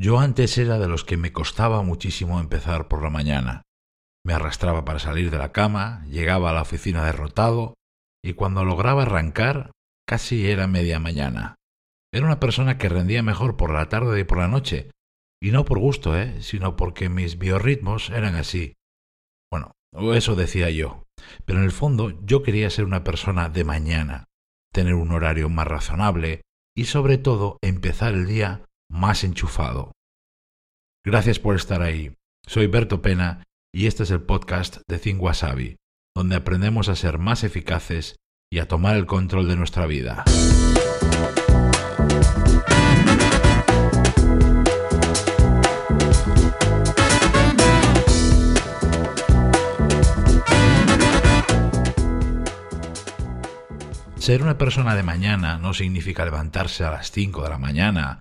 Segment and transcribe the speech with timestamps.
[0.00, 3.64] Yo antes era de los que me costaba muchísimo empezar por la mañana.
[4.24, 7.74] Me arrastraba para salir de la cama, llegaba a la oficina derrotado,
[8.24, 9.72] y cuando lograba arrancar,
[10.08, 11.56] casi era media mañana.
[12.14, 14.90] Era una persona que rendía mejor por la tarde y por la noche,
[15.38, 16.40] y no por gusto, ¿eh?
[16.40, 18.72] sino porque mis biorritmos eran así.
[19.52, 19.72] Bueno,
[20.14, 21.04] eso decía yo.
[21.44, 24.24] Pero en el fondo yo quería ser una persona de mañana,
[24.72, 26.40] tener un horario más razonable
[26.74, 29.92] y sobre todo empezar el día más enchufado.
[31.04, 32.12] Gracias por estar ahí.
[32.46, 35.76] Soy Berto Pena y este es el podcast de Think Wasabi,
[36.14, 38.16] donde aprendemos a ser más eficaces
[38.52, 40.24] y a tomar el control de nuestra vida.
[54.16, 58.20] Ser una persona de mañana no significa levantarse a las 5 de la mañana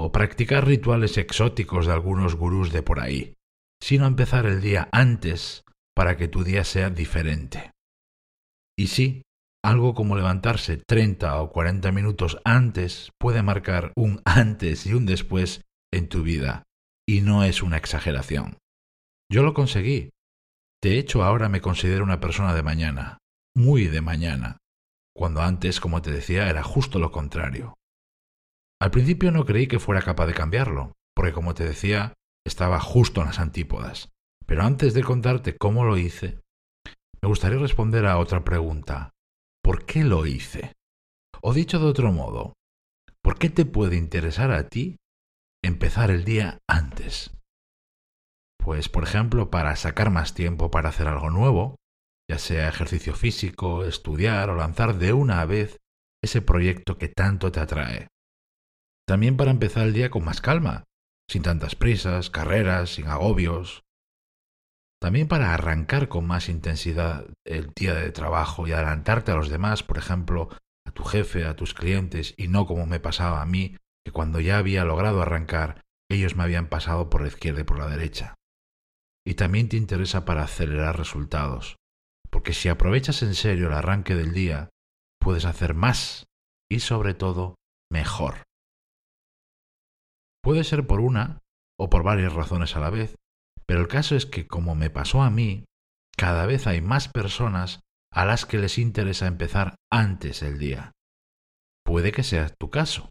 [0.00, 3.34] o practicar rituales exóticos de algunos gurús de por ahí,
[3.82, 5.64] sino empezar el día antes
[5.94, 7.72] para que tu día sea diferente.
[8.78, 9.22] Y sí,
[9.64, 15.64] algo como levantarse 30 o 40 minutos antes puede marcar un antes y un después
[15.92, 16.62] en tu vida,
[17.08, 18.58] y no es una exageración.
[19.30, 20.10] Yo lo conseguí.
[20.80, 23.18] De hecho, ahora me considero una persona de mañana,
[23.56, 24.58] muy de mañana,
[25.12, 27.74] cuando antes, como te decía, era justo lo contrario.
[28.80, 32.14] Al principio no creí que fuera capaz de cambiarlo, porque como te decía,
[32.46, 34.10] estaba justo en las antípodas.
[34.46, 36.40] Pero antes de contarte cómo lo hice,
[37.20, 39.10] me gustaría responder a otra pregunta.
[39.62, 40.72] ¿Por qué lo hice?
[41.42, 42.54] O dicho de otro modo,
[43.22, 44.96] ¿por qué te puede interesar a ti
[45.62, 47.36] empezar el día antes?
[48.58, 51.76] Pues, por ejemplo, para sacar más tiempo para hacer algo nuevo,
[52.30, 55.78] ya sea ejercicio físico, estudiar o lanzar de una vez
[56.22, 58.08] ese proyecto que tanto te atrae.
[59.08, 60.84] También para empezar el día con más calma,
[61.30, 63.82] sin tantas prisas, carreras, sin agobios.
[65.00, 69.82] También para arrancar con más intensidad el día de trabajo y adelantarte a los demás,
[69.82, 70.50] por ejemplo,
[70.86, 74.40] a tu jefe, a tus clientes, y no como me pasaba a mí, que cuando
[74.40, 78.34] ya había logrado arrancar, ellos me habían pasado por la izquierda y por la derecha.
[79.26, 81.76] Y también te interesa para acelerar resultados,
[82.28, 84.68] porque si aprovechas en serio el arranque del día,
[85.18, 86.26] puedes hacer más
[86.70, 87.54] y sobre todo
[87.90, 88.47] mejor.
[90.42, 91.40] Puede ser por una
[91.78, 93.16] o por varias razones a la vez,
[93.66, 95.64] pero el caso es que como me pasó a mí,
[96.16, 97.80] cada vez hay más personas
[98.12, 100.92] a las que les interesa empezar antes el día.
[101.84, 103.10] Puede que sea tu caso.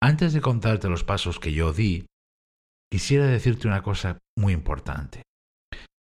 [0.00, 2.06] Antes de contarte los pasos que yo di,
[2.90, 5.22] quisiera decirte una cosa muy importante.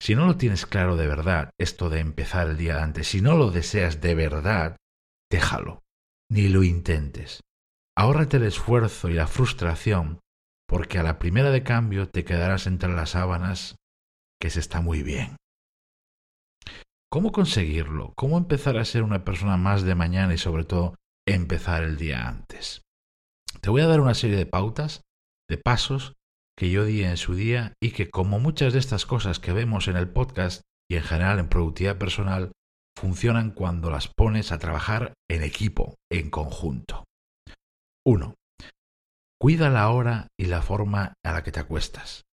[0.01, 3.37] Si no lo tienes claro de verdad, esto de empezar el día antes, si no
[3.37, 4.77] lo deseas de verdad,
[5.31, 5.83] déjalo,
[6.31, 7.41] ni lo intentes.
[7.97, 10.21] Ahórrate el esfuerzo y la frustración,
[10.69, 13.77] porque a la primera de cambio te quedarás entre las sábanas,
[14.41, 15.37] que se está muy bien.
[17.13, 18.13] ¿Cómo conseguirlo?
[18.17, 20.95] ¿Cómo empezar a ser una persona más de mañana y sobre todo
[21.27, 22.83] empezar el día antes?
[23.61, 25.03] Te voy a dar una serie de pautas,
[25.49, 26.15] de pasos
[26.57, 29.89] que yo di en su día y que como muchas de estas cosas que vemos
[29.89, 32.53] en el podcast y en general en productividad personal,
[32.97, 37.05] funcionan cuando las pones a trabajar en equipo, en conjunto.
[38.11, 38.35] 1.
[39.41, 42.25] Cuida la hora y la forma a la que te acuestas.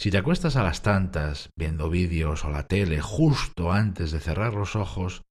[0.00, 4.54] Si te acuestas a las tantas, viendo vídeos o la tele justo antes de cerrar
[4.54, 5.24] los ojos,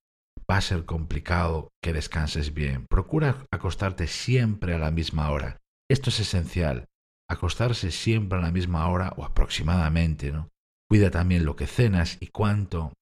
[0.49, 2.85] va a ser complicado que descanses bien.
[2.87, 5.57] Procura acostarte siempre a la misma hora.
[5.89, 6.85] Esto es esencial
[7.27, 10.49] acostarse siempre a la misma hora o aproximadamente, ¿no?
[10.89, 12.93] Cuida también lo que cenas y cuánto.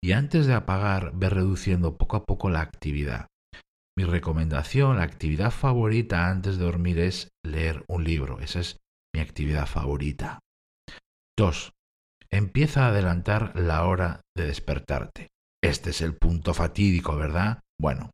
[0.00, 3.26] Y antes de apagar, ve reduciendo poco a poco la actividad.
[3.96, 8.40] Mi recomendación, la actividad favorita antes de dormir es leer un libro.
[8.40, 8.78] Esa es
[9.14, 10.40] mi actividad favorita.
[11.38, 11.72] 2.
[12.30, 15.28] Empieza a adelantar la hora de despertarte.
[15.62, 17.60] Este es el punto fatídico, ¿verdad?
[17.80, 18.10] Bueno,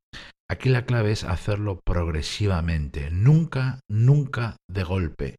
[0.50, 5.36] aquí la clave es hacerlo progresivamente, nunca, nunca de golpe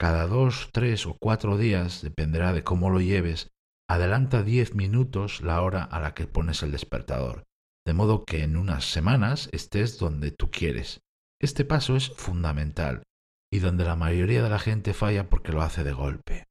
[0.00, 3.50] cada dos, tres o cuatro días, dependerá de cómo lo lleves,
[3.90, 7.42] adelanta diez minutos la hora a la que pones el despertador,
[7.88, 11.00] de modo que en unas semanas estés donde tú quieres.
[11.40, 13.02] Este paso es fundamental
[13.50, 16.44] y donde la mayoría de la gente falla porque lo hace de golpe.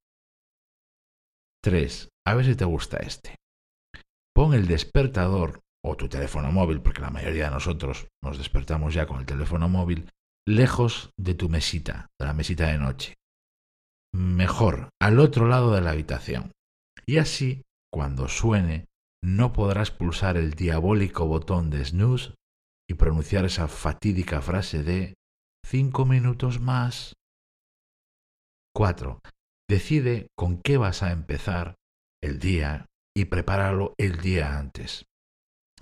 [1.63, 2.09] 3.
[2.25, 3.35] A ver si te gusta este.
[4.33, 9.05] Pon el despertador o tu teléfono móvil, porque la mayoría de nosotros nos despertamos ya
[9.05, 10.09] con el teléfono móvil,
[10.45, 13.13] lejos de tu mesita, de la mesita de noche
[14.17, 16.51] mejor al otro lado de la habitación.
[17.05, 17.63] Y así,
[17.93, 18.87] cuando suene,
[19.23, 22.33] no podrás pulsar el diabólico botón de snooze
[22.89, 25.15] y pronunciar esa fatídica frase de
[25.65, 27.13] cinco minutos más
[28.77, 29.19] 4.
[29.67, 31.75] Decide con qué vas a empezar
[32.21, 32.85] el día
[33.15, 35.05] y prepáralo el día antes.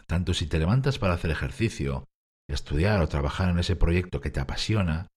[0.07, 2.05] Tanto si te levantas para hacer ejercicio,
[2.49, 5.07] estudiar o trabajar en ese proyecto que te apasiona,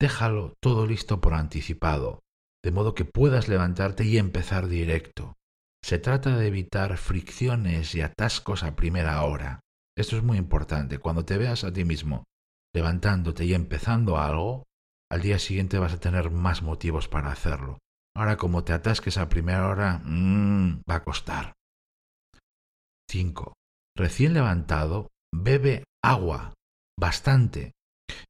[0.00, 2.20] déjalo todo listo por anticipado,
[2.64, 5.36] de modo que puedas levantarte y empezar directo.
[5.82, 9.60] Se trata de evitar fricciones y atascos a primera hora.
[9.96, 10.98] Esto es muy importante.
[10.98, 12.24] Cuando te veas a ti mismo
[12.74, 14.64] levantándote y empezando algo,
[15.10, 17.78] al día siguiente vas a tener más motivos para hacerlo.
[18.16, 21.54] Ahora, como te atasques a primera hora, mmm, va a costar.
[23.10, 23.54] 5.
[23.96, 26.54] Recién levantado, bebe agua.
[26.98, 27.72] Bastante.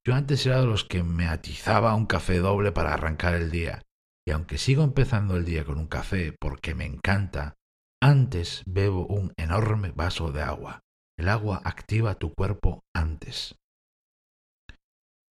[0.06, 3.82] Yo antes era de los que me atizaba un café doble para arrancar el día.
[4.30, 7.56] Aunque sigo empezando el día con un café porque me encanta,
[8.02, 10.80] antes bebo un enorme vaso de agua.
[11.18, 13.54] El agua activa tu cuerpo antes.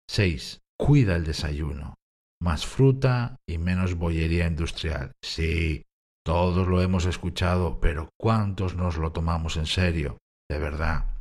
[0.09, 0.59] 6.
[0.77, 1.95] Cuida el desayuno.
[2.41, 5.13] Más fruta y menos bollería industrial.
[5.23, 5.83] Sí,
[6.23, 10.19] todos lo hemos escuchado, pero ¿cuántos nos lo tomamos en serio?
[10.49, 11.17] De verdad.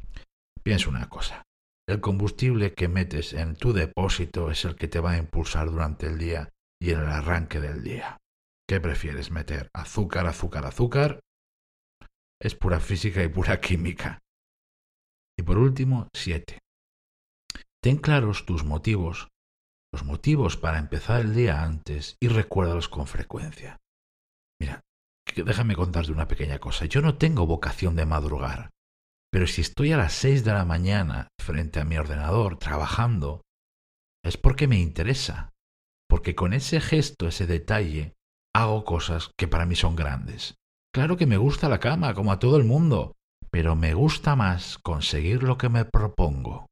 [0.62, 1.42] Piensa una cosa.
[1.88, 6.06] El combustible que metes en tu depósito es el que te va a impulsar durante
[6.06, 8.18] el día y en el arranque del día.
[8.68, 9.70] ¿Qué prefieres meter?
[9.74, 11.20] ¿Azúcar, azúcar, azúcar?
[12.40, 14.20] Es pura física y pura química.
[15.38, 16.58] Y por último, siete.
[17.82, 19.28] Ten claros tus motivos,
[19.92, 23.78] los motivos para empezar el día antes y recuérdalos con frecuencia.
[24.60, 24.80] Mira,
[25.34, 26.86] déjame contarte una pequeña cosa.
[26.86, 28.70] Yo no tengo vocación de madrugar,
[29.30, 33.42] pero si estoy a las seis de la mañana frente a mi ordenador trabajando,
[34.24, 35.50] es porque me interesa,
[36.08, 38.14] porque con ese gesto, ese detalle,
[38.54, 40.54] hago cosas que para mí son grandes.
[40.92, 43.14] Claro que me gusta la cama, como a todo el mundo,
[43.50, 46.66] pero me gusta más conseguir lo que me propongo.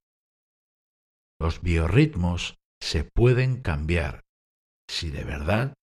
[1.41, 4.23] Los biorritmos se pueden cambiar
[4.89, 5.75] si de verdad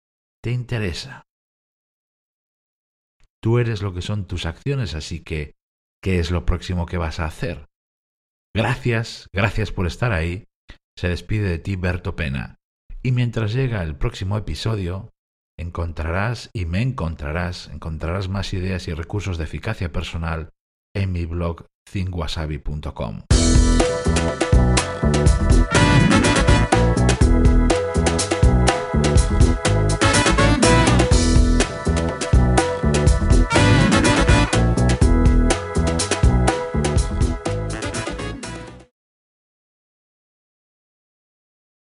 [0.43, 1.23] te interesa.
[3.41, 5.53] Tú eres lo que son tus acciones, así que,
[6.01, 7.67] ¿qué es lo próximo que vas a hacer?
[8.55, 10.45] Gracias, gracias por estar ahí.
[10.97, 12.55] Se despide de ti Berto Pena.
[13.05, 15.11] Y mientras llega el próximo episodio,
[15.59, 20.51] encontrarás y me encontrarás, encontrarás más ideas y recursos de eficacia personal
[20.95, 23.23] en mi blog thinkwasabi.com.